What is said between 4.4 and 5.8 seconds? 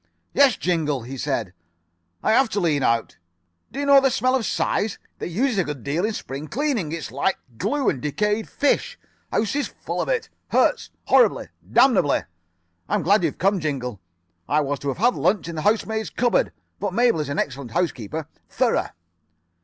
size? They use it a